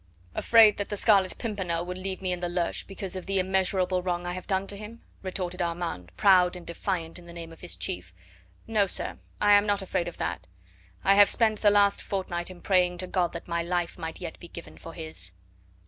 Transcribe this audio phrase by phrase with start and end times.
[0.33, 4.01] "Afraid that the Scarlet Pimpernel would leave me in the lurch because of the immeasurable
[4.01, 7.59] wrong I have done to him?" retorted Armand, proud and defiant in the name of
[7.61, 8.11] his chief.
[8.65, 10.47] "No, sir, I am not afraid of that;
[11.03, 14.39] I have spent the last fortnight in praying to God that my life might yet
[14.39, 15.33] be given for his."